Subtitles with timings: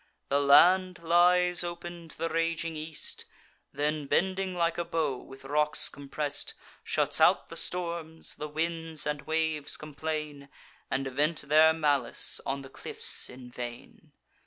[0.29, 3.25] The land lies open to the raging east,
[3.71, 9.21] Then, bending like a bow, with rocks compress'd, Shuts out the storms; the winds and
[9.27, 10.49] waves complain,
[10.89, 14.11] And vent their malice on the cliffs in vain.